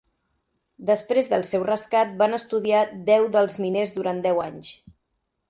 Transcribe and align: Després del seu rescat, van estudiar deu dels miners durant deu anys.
Després 0.89 1.29
del 1.33 1.45
seu 1.49 1.65
rescat, 1.67 2.15
van 2.23 2.33
estudiar 2.39 2.81
deu 3.11 3.27
dels 3.37 3.59
miners 3.67 3.95
durant 4.01 4.25
deu 4.27 4.43
anys. 4.49 4.75